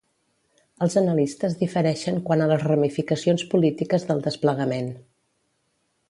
[0.85, 4.89] Els analistes difereixen quant a les ramificacions polítiques del desplegament.